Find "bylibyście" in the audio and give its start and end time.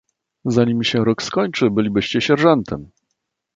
1.69-2.21